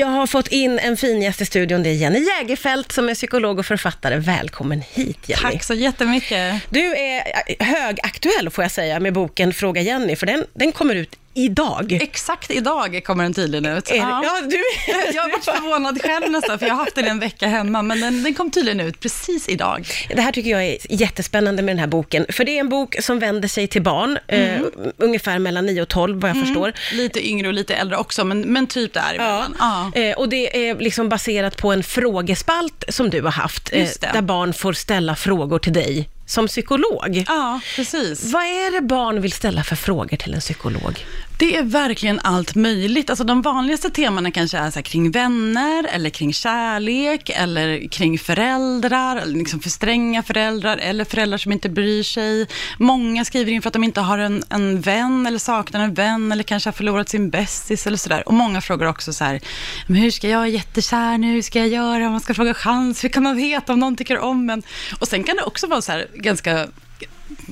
[0.00, 1.82] Jag har fått in en fin gäst i studion.
[1.82, 4.16] Det är Jenny Jägerfelt som är psykolog och författare.
[4.16, 5.42] Välkommen hit Jenny.
[5.42, 6.62] Tack så jättemycket.
[6.70, 7.22] Du är
[7.64, 11.98] högaktuell får jag säga med boken Fråga Jenny, för den, den kommer ut idag.
[12.02, 13.90] Exakt idag kommer den tydligen ut.
[13.90, 14.20] Är, ja.
[14.24, 14.40] ja.
[14.40, 14.56] du...
[15.14, 18.00] jag har varit förvånad själv nästan, för jag har haft den en vecka hemma, men
[18.00, 19.88] den, den kom tydligen ut precis idag.
[20.08, 22.96] Det här tycker jag är jättespännande med den här boken, för det är en bok
[23.00, 24.64] som vänder sig till barn, mm.
[24.64, 26.46] eh, ungefär mellan 9 och 12 vad jag mm.
[26.46, 26.72] förstår.
[26.92, 29.56] Lite yngre och lite äldre också, men, men typ däremellan.
[29.58, 29.90] Ja.
[29.94, 30.00] ja.
[30.00, 34.22] Eh, och det är liksom baserat på en frågespalt som du har haft, eh, där
[34.22, 37.24] barn får ställa frågor till dig som psykolog.
[37.28, 38.32] Ja, precis.
[38.32, 41.06] Vad är det barn vill ställa för frågor till en psykolog?
[41.40, 43.10] Det är verkligen allt möjligt.
[43.10, 49.16] Alltså de vanligaste temana kanske är så kring vänner, eller kring kärlek, eller kring föräldrar,
[49.16, 52.46] eller liksom för stränga föräldrar, eller föräldrar som inte bryr sig.
[52.78, 56.32] Många skriver in för att de inte har en, en vän, eller saknar en vän,
[56.32, 58.28] eller kanske har förlorat sin bästis, eller sådär.
[58.28, 59.40] Och många frågar också så här,
[59.86, 62.10] men hur ska jag, jag är jättekär nu, hur ska jag göra?
[62.10, 64.62] Man ska fråga chans, hur kan man veta om någon tycker om en?
[65.00, 66.68] Och sen kan det också vara så här, ganska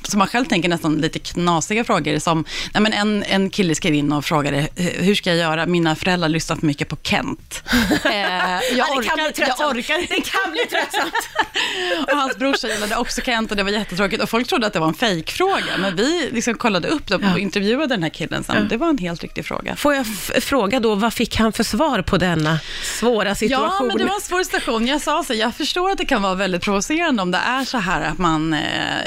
[0.02, 2.18] som man själv tänker nästan lite knasiga frågor.
[2.18, 5.66] Som, nej men en, en kille skrev in och frågade, hur ska jag göra?
[5.66, 7.62] Mina föräldrar lyssnar för mycket på Kent.
[8.04, 10.08] Eh, jag, orkar, jag orkar.
[10.08, 11.28] Det kan bli tröttsamt.
[12.10, 14.22] och hans brorsa gillade också Kent och det var jättetråkigt.
[14.22, 15.78] Och folk trodde att det var en fejkfråga.
[15.78, 18.56] Men vi liksom kollade upp det och intervjuade den här killen sen.
[18.56, 18.62] Ja.
[18.62, 19.76] Det var en helt riktig fråga.
[19.76, 20.06] Får jag
[20.40, 23.76] fråga då, vad fick han för svar på denna svåra situation?
[23.80, 24.86] Ja, men det var en svår situation.
[24.86, 27.78] Jag sa så, jag förstår att det kan vara väldigt provocerande om det är så
[27.78, 28.60] här att man eh,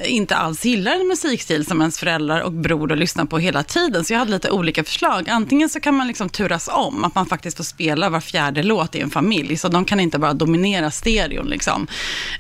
[0.06, 4.06] inte alls gillar en musikstil som ens föräldrar och bror lyssnar på hela tiden.
[4.06, 5.30] Så jag hade lite olika förslag.
[5.30, 8.96] Antingen så kan man liksom turas om, att man faktiskt får spela var fjärde låt
[8.96, 9.58] i en familj.
[9.58, 11.48] Så de kan inte bara dominera stereon.
[11.48, 11.88] Liksom.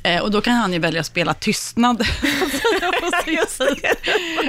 [0.03, 2.01] Eh, och då kan han ju välja att spela tystnad.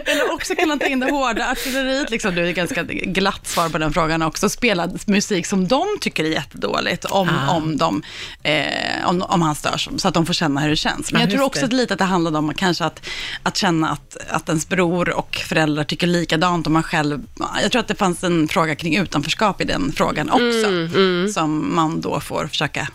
[0.05, 2.11] Eller också kan han ta in det hårda artilleriet.
[2.11, 2.35] Liksom.
[2.35, 4.49] Det är ett ganska glatt svar på den frågan också.
[4.49, 7.57] Spela musik som de tycker är jättedåligt om, ah.
[7.57, 8.03] om, de,
[8.43, 11.13] eh, om, om han störs, så att de får känna hur det känns.
[11.13, 13.09] Men jag tror också att lite att det handlade om kanske att,
[13.43, 17.27] att känna att, att ens bror och föräldrar tycker likadant och man själv...
[17.63, 21.29] Jag tror att det fanns en fråga kring utanförskap i den frågan också, mm, mm.
[21.29, 22.89] som man då får försöka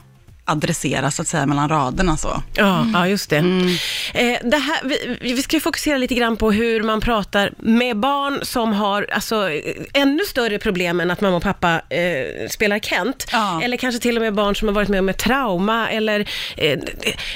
[0.47, 2.17] adressera så att säga mellan raderna.
[2.17, 2.43] Så.
[2.53, 2.93] Ja, mm.
[2.93, 3.37] ja just det.
[3.37, 3.67] Mm.
[4.13, 8.39] Eh, det här, vi, vi ska fokusera lite grann på hur man pratar med barn
[8.43, 9.49] som har alltså,
[9.93, 13.27] ännu större problem än att mamma och pappa eh, spelar Kent.
[13.31, 13.61] Ja.
[13.63, 15.89] Eller kanske till och med barn som har varit med om ett trauma.
[15.89, 16.79] Eller, eh,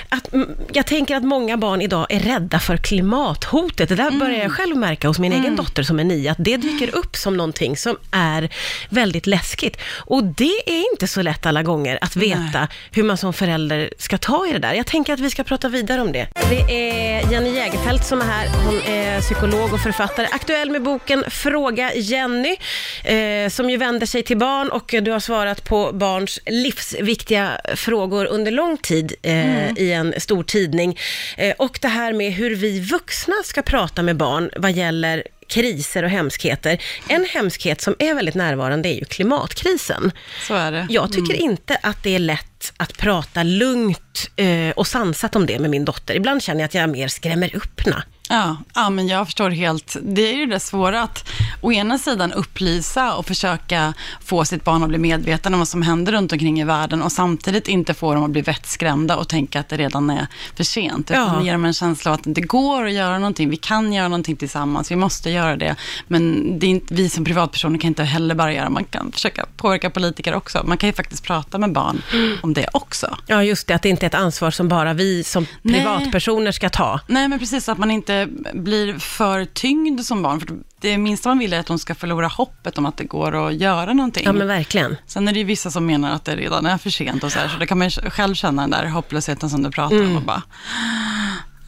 [0.09, 0.29] att,
[0.73, 3.89] jag tänker att många barn idag är rädda för klimathotet.
[3.89, 4.19] Det där mm.
[4.19, 5.55] börjar jag själv märka hos min egen mm.
[5.55, 8.49] dotter som är nio, att det dyker upp som någonting som är
[8.89, 9.78] väldigt läskigt.
[9.97, 12.67] Och det är inte så lätt alla gånger att veta Nej.
[12.91, 14.73] hur hur man som förälder ska ta i det där.
[14.73, 16.28] Jag tänker att vi ska prata vidare om det.
[16.50, 18.47] Det är Jenny Jägerfelt som är här.
[18.66, 20.28] Hon är psykolog och författare.
[20.31, 22.56] Aktuell med boken Fråga Jenny,
[23.03, 28.25] eh, som ju vänder sig till barn och du har svarat på barns livsviktiga frågor
[28.25, 29.75] under lång tid eh, mm.
[29.78, 30.97] i en stor tidning.
[31.38, 36.03] Eh, och det här med hur vi vuxna ska prata med barn vad gäller kriser
[36.03, 36.81] och hemskheter.
[37.07, 40.11] En hemskhet som är väldigt närvarande är ju klimatkrisen.
[40.47, 40.88] Så är det.
[40.90, 41.51] Jag tycker mm.
[41.51, 45.85] inte att det är lätt att prata lugnt eh, och sansat om det med min
[45.85, 46.16] dotter.
[46.16, 48.03] Ibland känner jag att jag mer skrämmer upp henne.
[48.31, 49.97] Ja, ja, men jag förstår helt.
[50.01, 51.29] Det är ju det svåra att
[51.61, 55.81] å ena sidan upplysa och försöka få sitt barn att bli medveten om vad som
[55.81, 59.59] händer runt omkring i världen och samtidigt inte få dem att bli vettskrämda och tänka
[59.59, 61.09] att det redan är för sent.
[61.09, 61.43] Ja.
[61.43, 63.49] Ge dem en känsla av att det går att göra någonting.
[63.49, 64.91] Vi kan göra någonting tillsammans.
[64.91, 65.75] Vi måste göra det.
[66.07, 68.69] Men det är inte, vi som privatpersoner kan inte heller bara göra.
[68.69, 70.63] Man kan försöka påverka politiker också.
[70.66, 72.01] Man kan ju faktiskt prata med barn
[72.41, 73.17] om det också.
[73.28, 73.73] Ja, just det.
[73.73, 76.53] Att det inte är ett ansvar som bara vi som privatpersoner Nej.
[76.53, 77.00] ska ta.
[77.07, 77.69] Nej, men precis.
[77.69, 80.39] Att man inte blir för tyngd som barn.
[80.39, 80.50] För
[80.81, 83.56] det minsta man vill är att de ska förlora hoppet om att det går att
[83.56, 84.23] göra någonting.
[84.25, 84.97] Ja, men verkligen.
[85.07, 87.40] Sen är det ju vissa som menar att det redan är för sent och så
[87.40, 90.11] här, så det kan man själv känna den där hopplösheten som du pratar mm.
[90.11, 90.41] om och bara,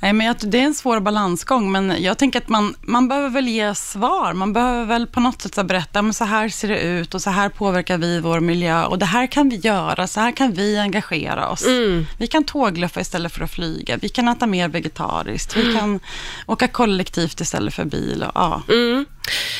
[0.03, 3.47] Nej, men det är en svår balansgång, men jag tänker att man, man behöver väl
[3.47, 4.33] ge svar.
[4.33, 7.29] Man behöver väl på något sätt berätta, men så här ser det ut och så
[7.29, 10.77] här påverkar vi vår miljö och det här kan vi göra, så här kan vi
[10.77, 11.65] engagera oss.
[11.65, 12.05] Mm.
[12.17, 15.99] Vi kan tågluffa istället för att flyga, vi kan äta mer vegetariskt, vi kan
[16.45, 18.23] åka kollektivt istället för bil.
[18.23, 18.61] Och, ja.
[18.69, 19.05] Mm.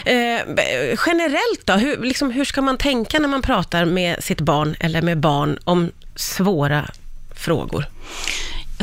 [0.06, 4.76] Eh, generellt då, hur, liksom, hur ska man tänka när man pratar med sitt barn
[4.80, 6.90] eller med barn om svåra
[7.36, 7.86] frågor?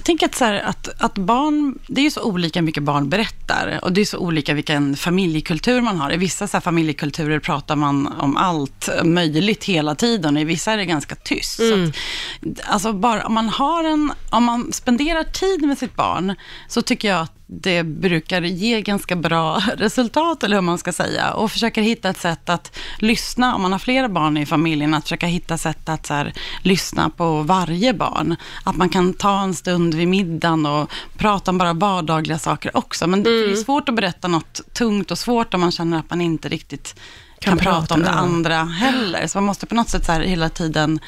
[0.01, 3.09] Jag tänker att, så här, att, att barn, det är ju så olika mycket barn
[3.09, 6.13] berättar och det är så olika vilken familjekultur man har.
[6.13, 10.77] I vissa så familjekulturer pratar man om allt möjligt hela tiden och i vissa är
[10.77, 11.61] det ganska tyst.
[11.61, 11.89] Mm.
[11.89, 16.35] Att, alltså bara, om, man har en, om man spenderar tid med sitt barn
[16.69, 21.33] så tycker jag att det brukar ge ganska bra resultat, eller hur man ska säga.
[21.33, 25.03] Och försöker hitta ett sätt att lyssna, om man har flera barn i familjen, att
[25.03, 26.33] försöka hitta sätt att så här,
[26.63, 28.37] lyssna på varje barn.
[28.65, 33.07] Att man kan ta en stund vid middagen och prata om bara vardagliga saker också.
[33.07, 33.33] Men mm.
[33.33, 36.49] det är svårt att berätta något tungt och svårt om man känner att man inte
[36.49, 37.01] riktigt
[37.41, 39.27] kan, kan prata om det andra heller.
[39.27, 41.01] Så man måste på något sätt så här hela tiden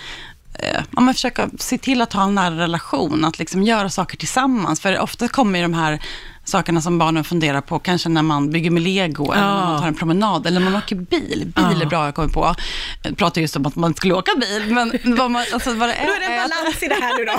[0.58, 4.80] eh, ja, försöka se till att ha en nära relation, att liksom göra saker tillsammans.
[4.80, 6.02] För ofta kommer ju de här
[6.44, 9.34] sakerna som barnen funderar på, kanske när man bygger med lego, ja.
[9.34, 11.42] eller när man tar en promenad, eller när man åker bil.
[11.44, 11.82] Bil ja.
[11.82, 12.54] är bra, jag kommer på.
[13.02, 15.94] Jag pratar just om att man skulle åka bil, men vad, man, alltså, vad det
[16.02, 16.06] är...
[16.06, 17.32] Då är det en balans i det här nu då.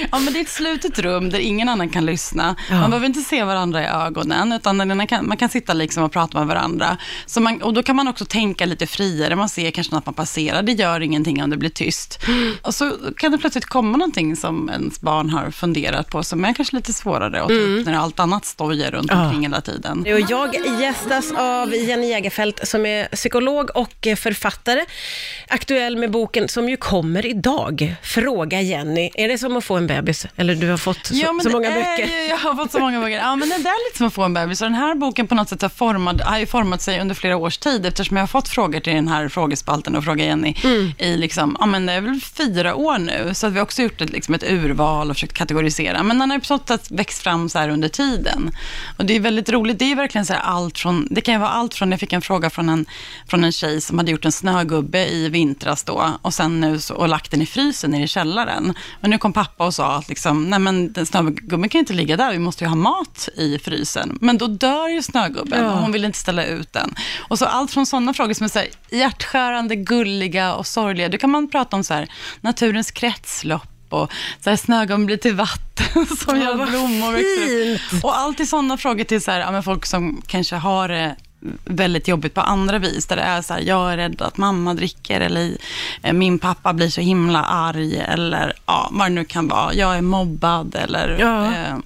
[0.12, 2.56] ja, men det är ett slutet rum där ingen annan kan lyssna.
[2.70, 2.80] Ja.
[2.80, 6.12] Man behöver inte se varandra i ögonen, utan man kan, man kan sitta liksom och
[6.12, 6.96] prata med varandra.
[7.26, 9.36] Så man, och då kan man också tänka lite friare.
[9.36, 12.18] Man ser kanske att man passerar, det gör ingenting om det blir tyst.
[12.28, 12.54] Mm.
[12.62, 16.54] Och så kan det plötsligt komma någonting som ens barn har funderat på, som är
[16.54, 17.82] kanske lite svårare att ta upp mm.
[17.82, 20.00] när allt annat stojar runt omkring hela tiden.
[20.00, 24.84] Och jag gästas av Jenny Jägerfeld som är psykolog och författare.
[25.48, 27.94] Aktuell med boken som ju kommer idag.
[28.02, 29.10] Fråga Jenny.
[29.14, 30.26] Är det som att få en bebis?
[30.36, 32.28] Eller du har fått så, ja, så många är, böcker?
[32.28, 33.16] Jag har fått så många böcker.
[33.16, 34.60] Ja, men det är lite som att få en bebis.
[34.62, 37.36] Och den här boken på något sätt har, formad, har ju format sig under flera
[37.36, 40.92] års tid eftersom jag har fått frågor till den här frågespalten och Fråga Jenny mm.
[40.98, 43.34] i liksom, ja men det är väl fyra år nu.
[43.34, 46.02] Så att vi har också gjort ett, liksom ett urval och försökt kategorisera.
[46.02, 47.99] Men den har ju på något sätt växt fram så här under tiden.
[48.96, 49.78] Och det är väldigt roligt.
[49.78, 52.22] Det är verkligen så allt från, det kan ju vara allt från, jag fick en
[52.22, 52.86] fråga från en,
[53.26, 56.94] från en tjej som hade gjort en snögubbe i vintras då och sen nu så,
[56.94, 58.74] och lagt den i frysen nere i källaren.
[59.02, 62.16] Och nu kom pappa och sa att liksom, nej men den snögubben kan inte ligga
[62.16, 64.18] där, vi måste ju ha mat i frysen.
[64.20, 65.72] Men då dör ju snögubben ja.
[65.72, 66.94] och hon vill inte ställa ut den.
[67.28, 71.08] Och så allt från sådana frågor som är så här hjärtskärande, gulliga och sorgliga.
[71.08, 72.08] Då kan man prata om så här,
[72.40, 78.18] naturens kretslopp och så här, snögubben blir till vatten som ja, gör blommor växer Och
[78.18, 81.16] alltid sådana frågor till så här, ja, folk som kanske har det
[81.64, 83.06] väldigt jobbigt på andra vis.
[83.06, 85.56] Där det är så här, jag är rädd att mamma dricker eller
[86.02, 89.74] eh, min pappa blir så himla arg eller ja, vad det nu kan vara.
[89.74, 91.16] Jag är mobbad eller...
[91.20, 91.46] Ja.
[91.46, 91.76] Eh.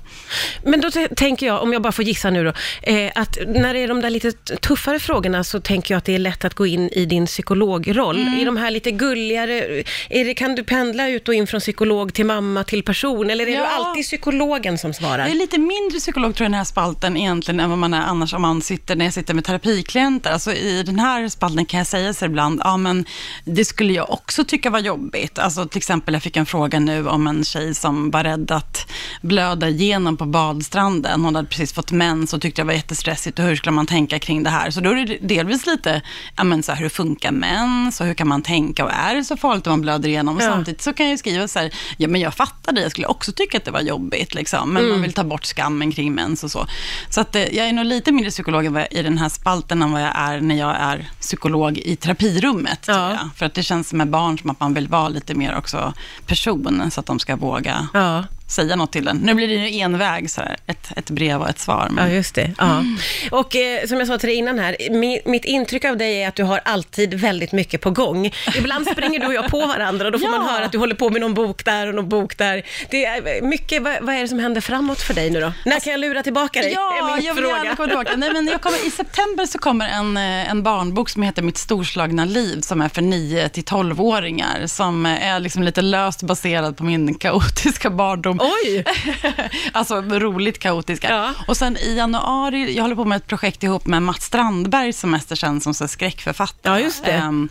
[0.64, 2.52] Men då tänker jag, om jag bara får gissa nu då,
[2.82, 6.14] eh, att när det är de där lite tuffare frågorna så tänker jag att det
[6.14, 8.20] är lätt att gå in i din psykologroll.
[8.20, 8.38] Mm.
[8.38, 12.14] I de här lite gulligare, är det, kan du pendla ut och in från psykolog
[12.14, 13.60] till mamma till person eller är ja.
[13.60, 15.18] du alltid psykologen som svarar?
[15.18, 17.94] Jag är lite mindre psykolog tror jag i den här spalten egentligen än vad man
[17.94, 20.31] är annars om man sitter, när jag sitter med terapiklienter.
[20.31, 23.05] Alltså i den här spalten kan jag säga så ibland, ja men
[23.44, 25.38] det skulle jag också tycka var jobbigt.
[25.38, 28.91] Alltså till exempel, jag fick en fråga nu om en tjej som var rädd att
[29.20, 31.25] blöda igenom på badstranden.
[31.25, 34.19] Hon hade precis fått mens och tyckte det var jättestressigt och hur skulle man tänka
[34.19, 34.70] kring det här?
[34.70, 36.02] Så då är det delvis lite,
[36.37, 39.25] ja men så här, hur funkar mens och hur kan man tänka och är det
[39.25, 40.37] så farligt om man blöder igenom?
[40.37, 40.46] Och ja.
[40.46, 43.32] samtidigt så kan jag skriva så här, ja men jag fattar det, jag skulle också
[43.32, 44.93] tycka att det var jobbigt liksom, men mm.
[44.93, 46.67] man vill ta bort skammen kring mens och så.
[47.11, 50.02] Så att eh, jag är nog lite mindre psykolog i den här spalten än vad
[50.02, 52.84] jag är när jag är psykolog i terapirummet.
[52.88, 53.19] Ja.
[53.36, 55.92] För att det känns med barn som att man vill vara lite mer också
[56.26, 59.17] person, så att de ska våga ja säga något till den.
[59.17, 61.88] Nu blir det ju en väg, så här, ett, ett brev och ett svar.
[61.91, 62.08] Men...
[62.08, 62.50] Ja, just det.
[62.58, 62.64] Ja.
[62.64, 62.96] Mm.
[63.31, 66.29] Och eh, som jag sa till dig innan här, mi, mitt intryck av dig är
[66.29, 68.32] att du har alltid väldigt mycket på gång.
[68.56, 70.38] Ibland springer du och jag på varandra och då får ja.
[70.38, 72.62] man höra att du håller på med någon bok där och någon bok där.
[72.91, 75.52] Det är mycket, vad, vad är det som händer framåt för dig nu då?
[75.64, 76.73] När kan jag lura tillbaka dig?
[76.73, 78.17] Ja, jag vill gärna komma tillbaka.
[78.17, 81.58] Nej, men jag kommer, I september så kommer en, eh, en barnbok som heter Mitt
[81.58, 86.84] storslagna liv, som är för 9 till 12-åringar, som är liksom lite löst baserad på
[86.84, 88.84] min kaotiska barndom Oj!
[89.72, 91.10] alltså roligt kaotiska.
[91.10, 91.32] Ja.
[91.46, 95.10] Och sen i januari, jag håller på med ett projekt ihop med Mats Strandberg som
[95.10, 96.74] mest är känd som så skräckförfattare.
[96.74, 97.19] Ja, just det.
[97.19, 97.48] Um,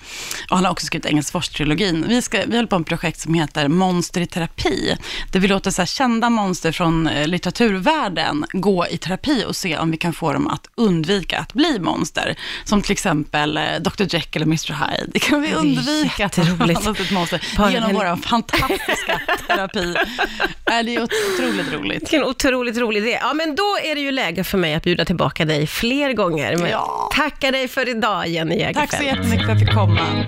[0.49, 2.05] och han har också skrivit Engelsfors-trilogin.
[2.07, 4.97] Vi, ska, vi håller på med ett projekt som heter Monster i terapi.
[5.31, 9.91] Där vi låter så kända monster från eh, litteraturvärlden gå i terapi och se om
[9.91, 12.35] vi kan få dem att undvika att bli monster.
[12.63, 14.15] Som till exempel eh, Dr.
[14.15, 14.73] Jekyll och Mr.
[14.73, 15.11] Hyde.
[15.13, 16.43] Det kan vi undvika att ha
[16.91, 19.95] ett monster genom vår fantastiska terapi.
[20.83, 22.01] det är otroligt roligt.
[22.01, 23.19] Vilken otroligt rolig idé.
[23.21, 26.57] Ja, men då är det ju läge för mig att bjuda tillbaka dig fler gånger.
[26.57, 27.09] Men ja.
[27.15, 28.89] Tacka dig för idag, Jenny Jägerfeld.
[28.89, 30.25] Tack så jättemycket för att jag fick komma.